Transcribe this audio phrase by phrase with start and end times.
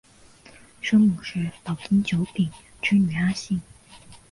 [0.81, 2.49] 生母是岛津久丙
[2.81, 3.61] 之女阿幸。